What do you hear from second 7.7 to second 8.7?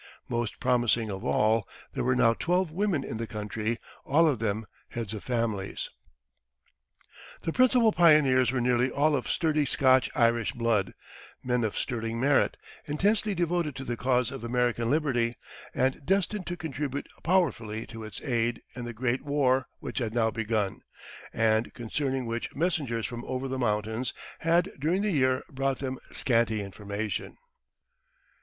pioneers were